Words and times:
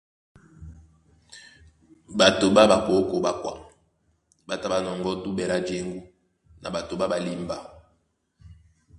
Ɓato 2.17 2.45
ɓá 2.55 2.63
ɓakókō 2.71 3.15
ɓá 3.25 3.31
kwaŋ 3.41 3.57
ɓá 4.47 4.55
tá 4.61 4.67
ɓá 4.71 4.77
nɔŋgɔ́ 4.85 5.13
duɓɛ 5.23 5.43
lá 5.51 5.57
jěŋgú 5.67 5.99
na 6.61 6.67
ɓato 6.73 6.93
ɓá 6.99 7.05
ɓalimba. 7.11 7.57